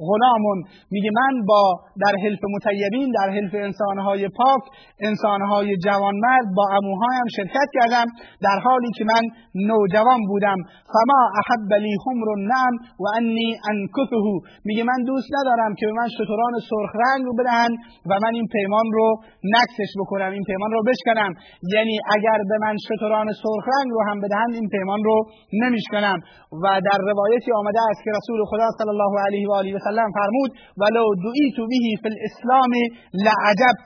غلامون. 0.05 0.59
میگه 0.91 1.09
من 1.19 1.33
با 1.49 1.63
در 2.03 2.13
حلف 2.23 2.41
متیبین 2.55 3.07
در 3.17 3.29
حلف 3.35 3.53
انسانهای 3.67 4.27
پاک 4.39 4.63
انسانهای 5.09 5.77
جوانمرد 5.85 6.47
با 6.57 6.65
اموهایم 6.77 7.27
شرکت 7.37 7.69
کردم 7.77 8.07
در 8.41 8.57
حالی 8.65 8.91
که 8.97 9.03
من 9.11 9.23
نوجوان 9.71 10.21
بودم. 10.27 10.59
فما 10.93 11.21
احب 11.39 11.73
لی 11.83 11.95
حمر 12.05 12.27
النعم 12.37 12.75
و 13.03 13.05
انی 13.17 13.49
انکثه 13.71 14.27
میگه 14.67 14.83
من 14.83 14.99
دوست 15.09 15.29
ندارم 15.37 15.71
که 15.79 15.85
به 15.85 15.93
من 15.99 16.07
شتران 16.17 16.53
سرخ 16.69 16.91
رنگ 17.05 17.21
رو 17.25 17.33
بدهن 17.39 17.71
و 18.09 18.11
من 18.23 18.33
این 18.33 18.47
پیمان 18.55 18.87
رو 18.97 19.07
نکسش 19.55 19.91
بکنم 19.99 20.31
این 20.31 20.43
پیمان 20.49 20.71
رو 20.71 20.81
بشکنم. 20.89 21.31
یعنی 21.73 21.95
اگر 22.15 22.39
به 22.49 22.57
من 22.65 22.75
شتران 22.87 23.27
سرخ 23.43 23.65
رنگ 23.75 23.89
رو 23.95 24.01
هم 24.09 24.17
بدهن 24.19 24.51
این 24.53 24.67
پیمان 24.69 25.03
رو 25.03 25.17
نمیشکنم. 25.63 26.17
و 26.63 26.65
در 26.87 26.99
روایتی 27.11 27.51
آمده 27.51 27.79
است 27.89 28.01
که 28.03 28.11
رسول 28.17 28.39
خدا 28.51 28.67
صلی 28.79 28.89
الله 28.95 29.13
علیه 29.25 29.47
و 29.49 29.51
آله 29.51 29.79
وسلم 29.87 30.09
فرمود 30.19 30.51
ولو 30.81 31.05
دعیت 31.25 31.57
بهی 31.69 31.93
فی 32.01 32.09
الاسلام 32.13 32.71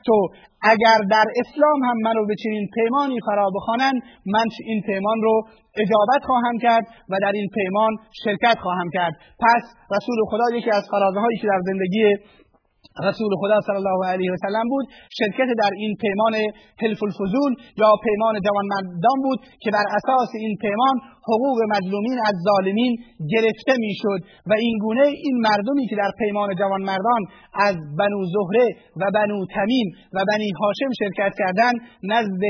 تو 0.05 0.17
اگر 0.73 0.99
در 1.11 1.25
اسلام 1.41 1.79
هم 1.87 1.97
منو 2.03 2.25
به 2.27 2.35
چنین 2.43 2.67
پیمانی 2.75 3.19
فرا 3.25 3.47
بخوانند 3.55 3.97
من 4.25 4.45
این 4.65 4.81
پیمان 4.81 5.21
رو 5.21 5.41
اجابت 5.83 6.21
خواهم 6.25 6.57
کرد 6.61 6.85
و 7.09 7.13
در 7.21 7.31
این 7.33 7.47
پیمان 7.55 7.91
شرکت 8.23 8.57
خواهم 8.63 8.89
کرد. 8.93 9.13
پس 9.39 9.63
رسول 9.95 10.17
خدا 10.31 10.57
یکی 10.57 10.71
از 10.71 10.83
فرازه 10.91 11.19
هایی 11.19 11.37
که 11.37 11.47
در 11.47 11.61
زندگی 11.65 12.03
رسول 13.09 13.31
خدا 13.41 13.57
صلی 13.67 13.79
الله 13.81 13.99
علیه 14.13 14.29
و 14.33 14.37
سلم 14.45 14.67
بود. 14.73 14.85
شرکت 15.19 15.49
در 15.61 15.73
این 15.81 15.93
پیمان 16.03 16.33
حلف 16.81 17.01
الفضول 17.09 17.51
یا 17.81 17.89
پیمان 18.05 18.35
جوانمردان 18.45 19.17
بود 19.25 19.39
که 19.63 19.69
بر 19.75 19.85
اساس 19.97 20.31
این 20.43 20.55
پیمان 20.63 20.95
حقوق 21.29 21.59
مظلومین 21.75 22.17
از 22.29 22.35
ظالمین 22.47 22.93
گرفته 23.33 23.73
می‌شد. 23.85 24.19
و 24.49 24.53
این 24.65 24.75
گونه 24.85 25.05
این 25.25 25.35
مردمی 25.47 25.85
که 25.89 25.95
در 25.95 26.11
پیمان 26.19 26.49
جوانمردان 26.61 27.21
از 27.67 27.75
بنو 27.99 28.19
زهره 28.33 28.67
و 29.01 29.03
بنو 29.17 29.37
تمیم 29.55 29.87
و 30.15 30.17
بنی 30.29 30.51
هاشم 30.61 30.91
شرکت 31.01 31.33
کردند 31.41 31.77
نزد 32.13 32.43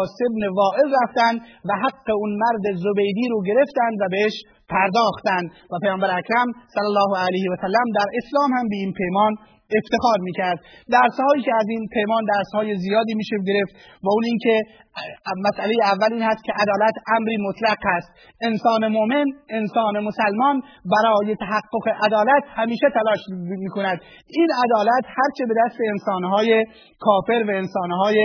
آسبن 0.00 0.42
واعظ 0.60 0.90
رفتند 1.02 1.38
و 1.68 1.70
حق 1.84 2.06
اون 2.20 2.32
مرد 2.42 2.64
زبیدی 2.84 3.26
رو 3.32 3.38
گرفتند 3.48 3.96
و 4.00 4.04
بهش 4.14 4.36
پرداختند. 4.72 5.46
و 5.72 5.74
پیامبر 5.82 6.10
اکرم 6.18 6.48
صلی 6.74 6.88
الله 6.92 7.12
علیه 7.26 7.46
و 7.52 7.56
سلم 7.64 7.88
در 7.98 8.08
اسلام 8.18 8.50
هم 8.56 8.68
به 8.68 8.76
این 8.76 8.92
پیمان 8.92 9.32
افتخار 9.80 10.18
می‌کرد. 10.28 10.58
درس 10.96 11.16
هایی 11.26 11.42
که 11.42 11.52
از 11.60 11.66
این 11.68 11.82
پیمان 11.94 12.22
درس 12.34 12.50
های 12.54 12.76
زیادی 12.76 13.14
میشه 13.14 13.36
گرفت 13.48 13.74
و 14.04 14.06
اون 14.14 14.24
اینکه 14.24 14.54
مسئله 15.48 15.74
اول 15.92 16.10
این 16.12 16.22
هست 16.30 16.42
که 16.46 16.52
عدالت 16.62 16.94
امری 17.16 17.36
مطلق 17.46 17.80
است. 17.98 18.08
انسان 18.48 18.88
مؤمن 18.88 19.26
انسان 19.48 19.94
مسلمان 20.08 20.56
برای 20.94 21.36
تحقق 21.44 21.86
عدالت 22.06 22.44
همیشه 22.58 22.86
تلاش 22.94 23.20
می‌کند. 23.64 23.98
این 24.38 24.48
عدالت 24.64 25.04
هرچه 25.18 25.42
به 25.48 25.54
دست 25.64 25.78
انسانهای 25.92 26.64
کافر 27.00 27.40
و 27.48 27.50
انسانهای 27.62 28.18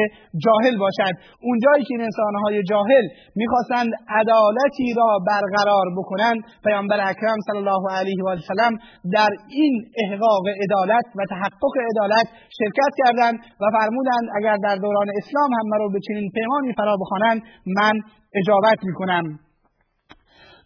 جاهل 0.45 0.77
باشد. 0.77 1.13
اونجایی 1.41 1.83
که 1.85 1.93
این 1.95 2.01
انسانهای 2.01 2.63
جاهل 2.63 3.05
می‌خواستند 3.35 3.91
عدالتی 4.19 4.93
را 4.97 5.09
برقرار 5.27 5.85
بکنند 5.97 6.39
پیامبر 6.63 7.09
اکرم 7.09 7.39
صلی 7.47 7.57
الله 7.57 7.83
علیه 7.99 8.23
و 8.23 8.37
سلم 8.49 8.73
در 9.13 9.29
این 9.49 9.73
احقاق 10.03 10.43
عدالت 10.63 11.05
و 11.17 11.19
تحقق 11.37 11.75
عدالت 11.91 12.27
شرکت 12.59 12.91
کردند 13.01 13.37
و 13.61 13.65
فرمودند 13.75 14.25
اگر 14.37 14.57
در 14.63 14.75
دوران 14.75 15.07
اسلام 15.17 15.49
هم 15.59 15.65
مرا 15.71 15.87
به 15.87 15.99
چنین 16.07 16.31
پیمانی 16.35 16.73
فرا 16.77 16.97
بخوانند 17.01 17.41
من 17.65 17.93
اجابت 18.39 18.79
می‌کنم. 18.83 19.39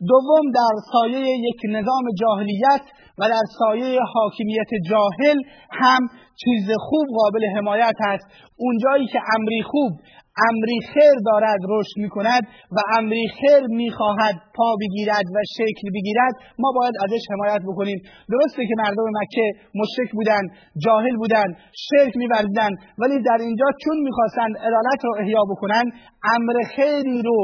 دوم 0.10 0.46
در 0.56 0.76
سایه 0.92 1.26
یک 1.50 1.60
نظام 1.70 2.06
جاهلیت 2.22 2.84
و 3.18 3.30
در 3.30 3.46
سایه 3.60 4.00
حاکمیت 4.14 4.72
جاهل 4.90 5.38
هم 5.72 6.00
چیز 6.44 6.68
خوب 6.80 7.08
قابل 7.18 7.46
حمایت 7.58 7.96
است 8.08 8.26
اونجایی 8.58 9.08
که 9.08 9.20
امری 9.36 9.64
خوب 9.64 9.92
امری 10.48 10.80
خیر 10.94 11.16
دارد 11.26 11.62
رشد 11.70 11.98
می 12.04 12.10
کند 12.10 12.44
و 12.76 12.78
امری 12.98 13.26
خیر 13.40 13.64
می 13.80 13.90
خواهد 13.98 14.36
پا 14.56 14.70
بگیرد 14.82 15.28
و 15.36 15.38
شکل 15.58 15.86
بگیرد 15.96 16.34
ما 16.60 16.70
باید 16.78 16.96
ازش 17.06 17.24
حمایت 17.32 17.62
بکنیم. 17.70 18.00
درسته 18.34 18.62
که 18.70 18.76
مردم 18.78 19.08
مکه 19.20 19.46
مشرک 19.80 20.10
بودند 20.18 20.48
جاهل 20.86 21.16
بودند 21.22 21.52
شرک 21.88 22.14
می‌ورزیدند 22.22 22.76
ولی 23.02 23.18
در 23.30 23.40
اینجا 23.46 23.66
چون 23.84 23.98
می‌خواستند 24.08 24.54
عدالت 24.68 25.00
رو 25.04 25.12
احیا 25.20 25.44
بکنند 25.52 25.88
امر 26.36 26.56
خیری 26.76 27.22
رو 27.28 27.40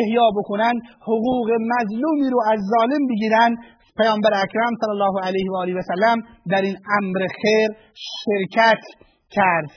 احیا 0.00 0.26
بکنند 0.38 0.78
حقوق 1.00 1.48
مظلومی 1.72 2.30
رو 2.30 2.38
از 2.52 2.58
ظالم 2.72 3.02
بگیرند. 3.10 3.56
پیامبر 4.02 4.30
اکرم 4.34 4.72
صلی 4.80 4.90
الله 4.90 5.26
علیه 5.26 5.50
و 5.52 5.56
آله 5.56 5.74
و 5.74 5.80
سلم 5.82 6.18
در 6.50 6.62
این 6.62 6.76
امر 6.98 7.26
خیر 7.42 7.68
شرکت 7.94 8.82
کرد. 9.30 9.70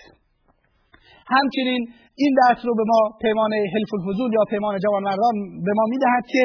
همچنین 1.28 1.88
این 2.24 2.34
درس 2.42 2.62
رو 2.68 2.74
به 2.80 2.86
ما 2.92 3.02
پیمان 3.24 3.52
حلف 3.74 3.92
الفضول 3.98 4.30
یا 4.34 4.44
پیمان 4.52 4.74
جوانمردان 4.86 5.36
به 5.66 5.72
ما 5.78 5.86
می‌دهد 5.94 6.26
که 6.34 6.44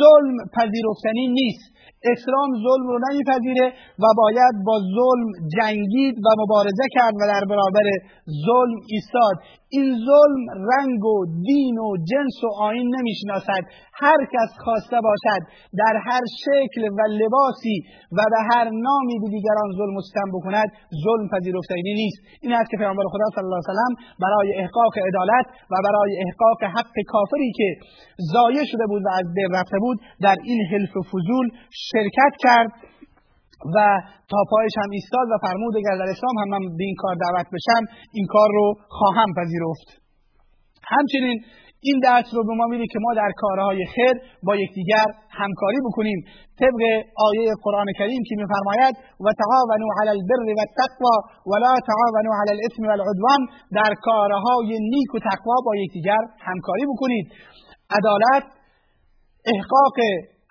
ظلم 0.00 0.36
پذیرفتنی 0.56 1.26
نیست. 1.38 1.71
اسلام 2.12 2.50
ظلم 2.64 2.86
رو 2.92 2.98
نمیپذیره 3.06 3.66
و 4.02 4.04
باید 4.20 4.54
با 4.66 4.76
ظلم 4.96 5.28
جنگید 5.56 6.16
و 6.24 6.28
مبارزه 6.42 6.86
کرد 6.96 7.14
و 7.20 7.22
در 7.32 7.44
برابر 7.52 7.86
ظلم 8.46 8.76
ایستاد. 8.94 9.36
این 9.76 9.88
ظلم 10.08 10.42
رنگ 10.72 11.04
و 11.04 11.16
دین 11.48 11.76
و 11.86 11.88
جنس 12.10 12.36
و 12.44 12.48
آین 12.68 12.86
نمی‌شناسد. 12.96 13.62
هر 14.02 14.20
کس 14.34 14.50
خواسته 14.64 14.98
باشد 15.08 15.42
در 15.80 15.94
هر 16.06 16.24
شکل 16.44 16.82
و 16.98 17.00
لباسی 17.20 17.76
و 18.16 18.20
به 18.32 18.40
هر 18.50 18.66
نامی 18.86 19.16
به 19.22 19.28
دیگران 19.36 19.68
ظلم 19.78 19.96
و 19.96 20.02
ستم 20.08 20.28
بکند 20.36 20.68
ظلم 21.04 21.26
پذیرفتنی 21.34 21.92
نیست. 22.00 22.20
این 22.42 22.52
است 22.58 22.68
که 22.70 22.76
پیامبر 22.82 23.04
خدا 23.12 23.26
صلی 23.34 23.44
الله 23.46 23.60
علیه 23.62 23.72
وسلم 23.72 23.92
برای 24.24 24.48
احقاق 24.62 24.94
عدالت 25.08 25.46
و 25.72 25.74
برای 25.86 26.12
احقاق 26.24 26.60
حق 26.76 26.96
کافری 27.12 27.50
که 27.58 27.68
ضایع 28.34 28.64
شده 28.72 28.86
بود 28.90 29.02
و 29.06 29.08
از 29.20 29.26
بین 29.36 29.50
رفته 29.58 29.78
بود 29.84 29.98
در 30.26 30.36
این 30.48 30.60
حلف 30.72 30.94
فضول 31.12 31.46
شرکت 31.72 32.32
کرد 32.44 32.70
و 33.74 34.00
تا 34.30 34.38
پایش 34.50 34.72
هم 34.82 34.90
ایستاد 34.90 35.26
و 35.32 35.38
فرمود 35.46 35.76
اگر 35.76 35.96
در 36.02 36.10
اسلام 36.14 36.36
هم 36.42 36.48
من 36.48 36.76
به 36.76 36.84
این 36.84 36.96
کار 36.98 37.14
دعوت 37.24 37.46
بشم 37.54 37.82
این 38.12 38.26
کار 38.26 38.48
رو 38.58 38.74
خواهم 38.88 39.28
پذیرفت. 39.38 39.88
همچنین 40.94 41.44
این 41.88 41.96
درس 42.02 42.28
رو 42.36 42.42
به 42.48 42.54
ما 42.60 42.66
میده 42.72 42.86
که 42.92 42.98
ما 43.04 43.14
در 43.14 43.30
کارهای 43.36 43.80
خیر 43.94 44.14
با 44.46 44.56
یکدیگر 44.56 45.06
همکاری 45.40 45.78
بکنیم. 45.86 46.18
طبق 46.60 46.80
آیه 47.26 47.50
قرآن 47.64 47.88
کریم 47.98 48.22
که 48.28 48.34
میفرماید 48.40 48.94
و 49.24 49.26
تعاونوا 49.40 49.90
علی 50.00 50.10
البر 50.16 50.40
و 50.46 50.60
التقوا 50.66 51.16
ولا 51.50 51.72
تعاونوا 51.88 52.34
علی 52.40 52.52
الاثم 52.56 52.82
والعدوان 52.90 53.40
در 53.78 53.92
کارهای 54.08 54.70
نیک 54.92 55.14
و 55.14 55.18
تقوا 55.18 55.56
با 55.66 55.72
یکدیگر 55.76 56.22
همکاری 56.48 56.84
بکنید. 56.92 57.26
عدالت 57.98 58.44
احقاق 59.52 59.96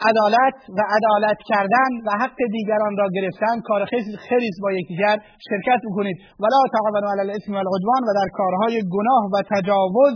عدالت 0.10 0.58
و 0.78 0.80
عدالت 0.98 1.40
کردن 1.50 1.92
و 2.06 2.10
حق 2.22 2.40
دیگران 2.56 2.94
را 2.98 3.08
گرفتن 3.16 3.56
کار 3.68 3.82
خیلی 4.30 4.50
با 4.64 4.72
یکدیگر 4.72 5.18
شرکت 5.50 5.80
بکنید. 5.88 6.18
ولا 6.42 6.60
تعاونوا 6.74 7.12
علی 7.12 7.24
الاثم 7.28 7.54
والعدوان 7.54 8.02
و 8.08 8.12
در 8.20 8.30
کارهای 8.40 8.76
گناه 8.96 9.24
و 9.34 9.36
تجاوز 9.54 10.16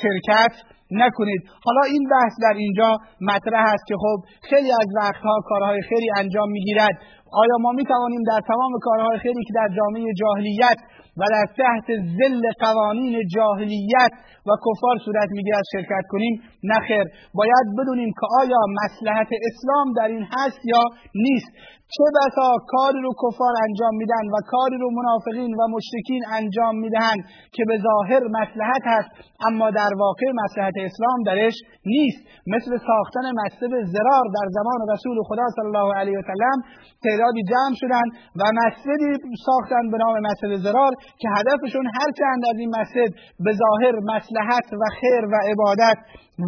شرکت 0.00 0.54
نکنید. 0.90 1.42
حالا 1.64 1.82
این 1.92 2.04
بحث 2.14 2.34
در 2.42 2.56
اینجا 2.64 2.90
مطرح 3.30 3.64
است 3.74 3.84
که 3.88 3.96
خب 4.02 4.18
خیلی 4.50 4.70
از 4.82 4.88
وقتها 5.02 5.36
کارهای 5.50 5.80
خیلی 5.90 6.08
انجام 6.18 6.48
می‌گیرد. 6.56 6.96
آیا 7.42 7.56
ما 7.60 7.70
می 7.78 7.84
توانیم 7.84 8.22
در 8.30 8.40
تمام 8.50 8.72
کارهای 8.82 9.18
خیلی 9.18 9.42
که 9.46 9.52
در 9.60 9.68
جامعه 9.76 10.04
جاهلیت 10.20 10.78
و 11.18 11.22
در 11.34 11.46
تحت 11.58 11.88
زل 12.18 12.42
قوانین 12.64 13.14
جاهلیت 13.34 14.12
و 14.48 14.50
کفار 14.66 14.96
صورت 15.04 15.28
می‌گیرد 15.30 15.64
شرکت 15.72 16.04
کنیم؟ 16.08 16.42
نخیر 16.62 17.04
باید 17.34 17.66
بدونیم 17.78 18.10
که 18.20 18.26
آیا 18.40 18.62
مسلحت 18.80 19.28
اسلام 19.48 19.86
در 19.96 20.08
این 20.14 20.24
هست 20.34 20.60
یا 20.72 20.82
نیست. 21.14 21.50
چه 21.94 22.04
بسا 22.16 22.48
کاری 22.74 23.00
رو 23.06 23.10
کفار 23.24 23.54
انجام 23.66 23.94
میدن 24.02 24.24
و 24.34 24.36
کاری 24.52 24.78
رو 24.82 24.88
منافقین 24.98 25.54
و 25.58 25.62
مشرکین 25.74 26.22
انجام 26.38 26.74
می‌دهند 26.84 27.20
که 27.54 27.62
به 27.68 27.76
ظاهر 27.86 28.22
مسلحت 28.38 28.84
هست 28.94 29.10
اما 29.48 29.70
در 29.70 29.92
واقع 30.02 30.26
مسلحت 30.42 30.76
اسلام 30.88 31.18
درش 31.26 31.56
نیست. 31.86 32.20
مثل 32.54 32.70
ساختن 32.88 33.26
مسجد 33.42 33.72
زرار 33.94 34.24
در 34.36 34.48
زمان 34.56 34.78
رسول 34.92 35.16
خدا 35.28 35.46
صلی 35.56 35.66
الله 35.72 35.88
علیه 36.00 36.18
وسلم 36.18 36.56
تعدادی 37.04 37.42
جمع 37.52 37.74
شدن 37.82 38.06
و 38.40 38.42
مسجدی 38.60 39.10
ساختن 39.46 39.90
به 39.92 39.98
نام 39.98 40.14
مسجد 40.28 40.52
زرار 40.66 40.92
که 41.18 41.28
هدفشون 41.36 41.86
هرچند 41.98 42.42
از 42.50 42.58
این 42.58 42.70
مسجد 42.80 43.10
به 43.40 43.52
ظاهر 43.52 43.94
مسلحت 44.14 44.72
و 44.72 44.84
خیر 45.00 45.24
و 45.32 45.34
عبادت 45.50 45.98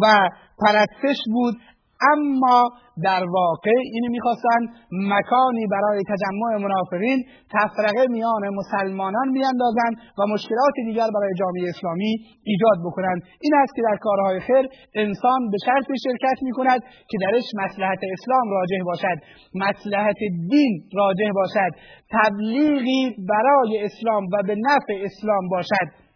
و 0.03 0.29
پرستش 0.59 1.17
بود 1.33 1.55
اما 2.11 2.63
در 3.03 3.23
واقع 3.37 3.77
اینو 3.93 4.09
می‌خواستن 4.11 4.61
مکانی 4.91 5.65
برای 5.71 6.01
تجمع 6.11 6.51
منافقین 6.65 7.19
تفرقه 7.55 8.07
میان 8.09 8.43
مسلمانان 8.59 9.27
بیاندازند 9.33 9.93
و 10.19 10.21
مشکلات 10.33 10.75
دیگر 10.85 11.07
برای 11.15 11.33
جامعه 11.39 11.69
اسلامی 11.69 12.13
ایجاد 12.43 12.77
بکنند 12.85 13.21
این 13.41 13.53
است 13.61 13.75
که 13.75 13.81
در 13.89 13.97
کارهای 14.01 14.39
خیر 14.39 14.65
انسان 14.95 15.39
به 15.51 15.57
شرط 15.65 15.87
شرکت 16.05 16.37
می‌کند 16.41 16.81
که 17.09 17.17
درش 17.21 17.43
مسلحت 17.63 17.99
اسلام 18.15 18.45
راجع 18.57 18.79
باشد 18.85 19.17
مسلحت 19.55 20.19
دین 20.51 20.73
راجع 20.93 21.31
باشد 21.35 21.71
تبلیغی 22.11 23.15
برای 23.29 23.85
اسلام 23.85 24.23
و 24.33 24.43
به 24.47 24.55
نفع 24.67 24.95
اسلام 25.05 25.49
باشد. 25.49 26.06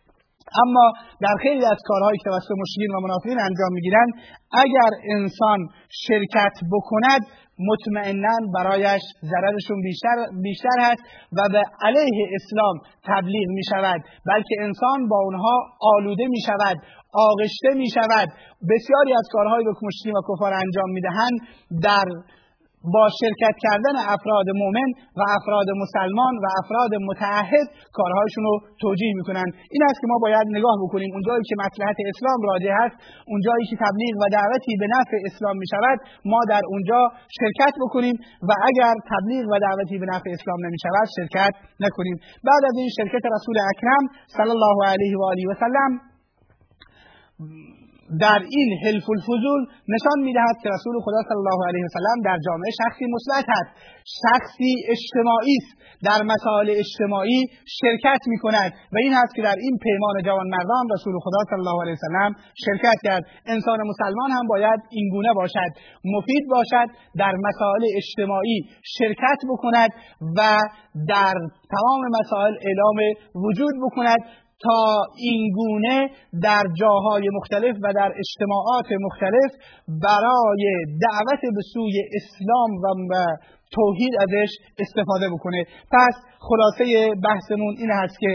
اما 0.63 0.91
در 1.21 1.35
خیلی 1.43 1.65
از 1.65 1.77
کارهایی 1.85 2.17
که 2.17 2.29
توسط 2.29 2.51
مشرکین 2.61 2.91
و 2.95 2.99
منافقین 2.99 3.39
انجام 3.39 3.71
می‌گیرند 3.73 4.11
اگر 4.51 4.91
انسان 5.15 5.59
شرکت 6.07 6.55
بکند 6.73 7.21
مطمئنا 7.69 8.35
برایش 8.55 9.01
ضررشون 9.31 9.81
بیشتر, 9.81 10.15
بیشتر 10.43 10.77
هست 10.81 11.01
و 11.37 11.49
به 11.53 11.63
علیه 11.81 12.27
اسلام 12.37 12.75
تبلیغ 13.03 13.47
می 13.49 13.63
شود 13.71 14.01
بلکه 14.25 14.55
انسان 14.59 15.07
با 15.09 15.19
اونها 15.25 15.55
آلوده 15.81 16.27
می 16.27 16.41
شود 16.47 16.77
آغشته 17.13 17.69
می 17.75 17.89
شود 17.89 18.29
بسیاری 18.69 19.13
از 19.13 19.27
کارهایی 19.31 19.65
که 19.65 19.85
مشرکین 19.87 20.15
و 20.17 20.21
کفار 20.29 20.53
انجام 20.53 20.89
می 20.89 21.01
دهند 21.01 21.37
در 21.83 22.05
با 22.95 23.03
شرکت 23.21 23.55
کردن 23.65 23.95
افراد 24.15 24.47
مؤمن 24.61 24.89
و 25.19 25.21
افراد 25.37 25.67
مسلمان 25.83 26.33
و 26.43 26.45
افراد 26.61 26.91
متعهد 27.09 27.67
کارهایشون 27.97 28.43
رو 28.49 28.55
توجیه 28.83 29.13
می‌کنن. 29.19 29.47
این 29.73 29.81
است 29.89 29.99
که 30.01 30.07
ما 30.11 30.17
باید 30.25 30.47
نگاه 30.57 30.75
بکنیم. 30.83 31.09
اونجایی 31.13 31.43
که 31.49 31.55
مصلحت 31.65 31.97
اسلام 32.11 32.39
راجع 32.51 32.71
هست 32.81 32.95
اونجایی 33.31 33.65
که 33.69 33.75
تبلیغ 33.85 34.13
و 34.21 34.25
دعوتی 34.37 34.73
به 34.81 34.87
نفع 34.95 35.17
اسلام 35.29 35.55
می 35.61 35.67
شود 35.73 35.97
ما 36.31 36.41
در 36.49 36.63
اونجا 36.71 36.99
شرکت 37.39 37.73
بکنیم 37.83 38.15
و 38.49 38.51
اگر 38.69 38.95
تبلیغ 39.11 39.45
و 39.51 39.55
دعوتی 39.65 39.97
به 40.03 40.07
نفع 40.13 40.29
اسلام 40.37 40.59
نمی 40.65 40.79
شود 40.85 41.07
شرکت 41.17 41.53
نکنیم. 41.85 42.17
بعد 42.47 42.63
از 42.69 42.75
این 42.81 42.89
شرکت 42.97 43.23
رسول 43.35 43.55
اکرم 43.71 44.03
صلی 44.37 44.53
الله 44.57 44.77
علیه 44.91 45.13
و 45.19 45.23
آله 45.31 45.45
و 45.51 45.53
سلم 45.63 45.91
در 48.19 48.39
این 48.55 48.69
حلف 48.83 49.05
الفضول 49.15 49.61
نشان 49.93 50.17
می‌دهد 50.27 50.55
که 50.63 50.69
رسول 50.75 50.95
خدا 51.05 51.21
صلی 51.29 51.41
الله 51.43 51.59
علیه 51.69 51.83
وسلم 51.87 52.17
در 52.29 52.37
جامعه 52.45 52.71
شخصی 52.81 53.05
مثبت 53.15 53.45
است. 53.59 53.71
شخصی 54.23 54.73
اجتماعی 54.93 55.57
است. 55.61 55.71
در 56.07 56.19
مسائل 56.33 56.69
اجتماعی 56.83 57.39
شرکت 57.81 58.21
می 58.31 58.37
کند 58.43 58.71
و 58.93 58.95
این 59.03 59.13
است 59.21 59.35
که 59.35 59.41
در 59.41 59.55
این 59.65 59.77
پیمان 59.83 60.15
جوان 60.25 60.47
مردان 60.55 60.83
رسول 60.95 61.15
خدا 61.25 61.41
صلی 61.49 61.59
الله 61.63 61.77
علیه 61.83 61.95
وسلم 61.99 62.31
شرکت 62.65 62.97
کرد. 63.03 63.23
انسان 63.45 63.79
مسلمان 63.91 64.31
هم 64.37 64.45
باید 64.47 64.79
این 64.89 65.09
گونه 65.09 65.33
باشد. 65.33 65.71
مفید 66.15 66.43
باشد 66.55 66.87
در 67.21 67.33
مسائل 67.47 67.83
اجتماعی 67.99 68.57
شرکت 68.97 69.39
بکند 69.49 69.91
و 70.37 70.41
در 71.07 71.35
تمام 71.75 72.01
مسائل 72.19 72.53
اعلام 72.67 72.97
وجود 73.45 73.75
بکند. 73.85 74.21
تا 74.63 75.01
این 75.17 75.51
گونه 75.55 76.09
در 76.43 76.63
جاهای 76.79 77.29
مختلف 77.33 77.75
و 77.83 77.93
در 77.93 78.11
اجتماعات 78.23 78.85
مختلف 79.01 79.51
برای 79.87 80.63
دعوت 81.01 81.41
به 81.41 81.61
سوی 81.73 82.03
اسلام 82.17 82.71
و 83.11 83.25
توحید 83.77 84.13
ازش 84.25 84.51
استفاده 84.83 85.27
بکنه. 85.33 85.63
پس 85.95 86.15
خلاصه 86.47 86.83
بحثمون 87.25 87.73
این 87.81 87.91
هست 88.01 88.17
که 88.23 88.31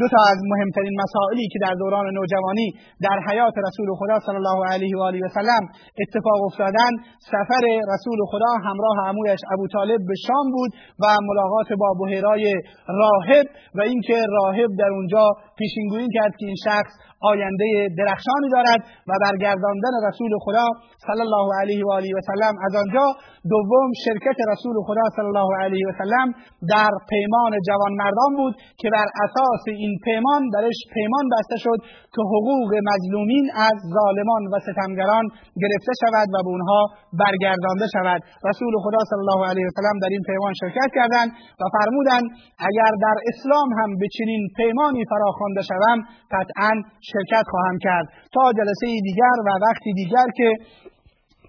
دو 0.00 0.06
تا 0.12 0.20
از 0.32 0.38
مهمترین 0.52 0.94
مسائلی 1.02 1.46
که 1.52 1.58
در 1.66 1.74
دوران 1.82 2.06
نوجوانی 2.18 2.68
در 3.06 3.18
حیات 3.28 3.54
رسول 3.68 3.88
خدا 4.00 4.16
صلی 4.26 4.38
الله 4.42 4.58
علیه 4.72 4.96
و 4.96 5.00
آله 5.08 5.20
و 5.26 5.28
سلم 5.28 5.64
اتفاق 6.02 6.40
افتادن 6.48 6.92
سفر 7.32 7.64
رسول 7.92 8.18
خدا 8.32 8.50
همراه 8.68 8.96
عمویش 9.08 9.40
ابو 9.54 9.66
طالب 9.68 10.00
به 10.08 10.14
شام 10.26 10.46
بود 10.54 10.70
و 11.02 11.04
ملاقات 11.28 11.68
با 11.80 11.88
بحیرای 12.00 12.54
راهب 13.00 13.46
و 13.74 13.80
اینکه 13.80 14.16
راهب 14.36 14.70
در 14.78 14.90
اونجا 14.96 15.24
پیشینگویی 15.58 16.08
کرد 16.16 16.32
که 16.38 16.46
این 16.46 16.58
شخص 16.64 16.92
آینده 17.30 17.68
درخشانی 18.00 18.48
دارد 18.56 18.80
و 19.08 19.12
برگرداندن 19.24 19.94
رسول 20.08 20.32
خدا 20.44 20.66
صلی 21.06 21.22
الله 21.26 21.46
علیه 21.60 21.82
و 21.86 21.90
آله 21.98 22.10
و 22.18 22.20
سلم 22.30 22.54
از 22.66 22.72
آنجا 22.82 23.06
دوم 23.52 23.90
شرکت 24.04 24.38
رسول 24.52 24.76
خدا 24.88 25.04
صلی 25.16 25.28
الله 25.32 25.50
علیه 25.64 25.84
و 25.88 25.92
سلم 26.02 26.28
در 26.74 26.92
پیمان 27.10 27.52
جوان 27.68 27.92
مردان 28.02 28.32
بود 28.38 28.54
که 28.80 28.88
بر 28.94 29.08
اساس 29.24 29.62
این 29.82 29.92
پیمان 30.04 30.42
درش 30.54 30.78
پیمان 30.94 31.24
بسته 31.34 31.56
شد 31.64 31.80
که 32.14 32.22
حقوق 32.32 32.70
مظلومین 32.90 33.46
از 33.68 33.76
ظالمان 33.96 34.42
و 34.52 34.54
ستمگران 34.66 35.24
گرفته 35.62 35.92
شود 36.02 36.28
و 36.34 36.36
به 36.44 36.50
اونها 36.54 36.80
برگردانده 37.20 37.86
شود. 37.94 38.20
رسول 38.48 38.72
خدا 38.84 39.00
صلی 39.10 39.22
الله 39.24 39.40
علیه 39.50 39.66
و 39.68 39.72
سلم 39.78 39.96
در 40.02 40.10
این 40.14 40.22
پیمان 40.28 40.52
شرکت 40.62 40.90
کردند 40.98 41.30
و 41.60 41.64
فرمودند 41.76 42.26
اگر 42.68 42.92
در 43.04 43.16
اسلام 43.30 43.68
هم 43.78 43.90
به 44.00 44.06
چنین 44.16 44.42
پیمانی 44.58 45.02
فراخوانده 45.46 45.62
شوم 45.70 45.98
قطعا 46.34 46.72
شرکت 47.12 47.44
خواهم 47.50 47.78
کرد. 47.78 48.06
تا 48.34 48.52
جلسه 48.58 48.86
دیگر 49.02 49.36
و 49.46 49.48
وقتی 49.68 49.92
دیگر 49.92 50.26
که 50.36 50.48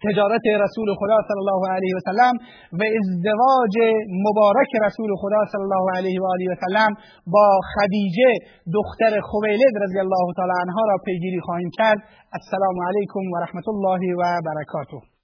تجارت 0.06 0.46
رسول 0.64 0.90
خدا 1.00 1.18
صلی 1.28 1.42
الله 1.44 1.62
علیه 1.76 1.94
و 1.96 2.00
سلم 2.10 2.36
و 2.80 2.82
ازدواج 3.00 3.76
مبارک 4.26 4.72
رسول 4.86 5.10
خدا 5.22 5.42
صلی 5.52 5.66
الله 5.68 5.86
علیه 5.98 6.22
و 6.22 6.26
آله 6.34 6.46
و 6.52 6.56
سلم 6.66 6.92
با 7.34 7.48
خدیجه 7.74 8.32
دختر 8.74 9.20
خویلد 9.22 9.74
رضی 9.84 10.00
الله 10.00 10.26
تعالی 10.36 10.56
عنها 10.62 10.82
را 10.90 10.98
پیگیری 11.06 11.40
خواهیم 11.46 11.70
کرد. 11.78 12.00
السلام 12.40 12.76
علیکم 12.88 13.24
و 13.34 13.36
رحمت 13.44 13.68
الله 13.68 14.02
و 14.20 14.24
برکاته. 14.46 15.16